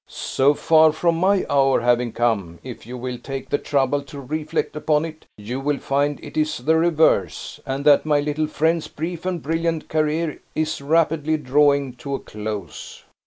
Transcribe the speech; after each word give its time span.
"So 0.07 0.55
far 0.55 0.91
from 0.93 1.13
my 1.17 1.45
hour 1.47 1.81
having 1.81 2.11
come 2.11 2.57
if 2.63 2.87
you 2.87 2.97
will 2.97 3.19
take 3.19 3.49
the 3.51 3.59
trouble 3.59 4.01
to 4.05 4.19
reflect 4.19 4.75
upon 4.75 5.05
it 5.05 5.27
you 5.37 5.59
will 5.59 5.77
find 5.77 6.19
it 6.23 6.35
is 6.35 6.57
the 6.57 6.75
reverse, 6.75 7.59
and 7.67 7.85
that 7.85 8.03
my 8.03 8.19
little 8.19 8.47
friend's 8.47 8.87
brief 8.87 9.27
and 9.27 9.43
brilliant 9.43 9.89
career 9.89 10.41
is 10.55 10.81
rapidly 10.81 11.37
drawing 11.37 11.93
to 11.97 12.15
a 12.15 12.19
close." 12.19 13.03